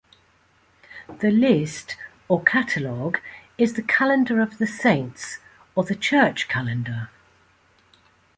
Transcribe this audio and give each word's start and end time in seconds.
The 1.19 1.29
list 1.29 1.95
or 2.27 2.41
catalog 2.41 3.17
is 3.59 3.73
the 3.75 3.83
calendar 3.83 4.41
of 4.41 4.57
the 4.57 4.65
saints 4.65 5.37
or 5.75 5.83
the 5.83 5.93
church 5.95 6.47
calendar. 6.47 7.11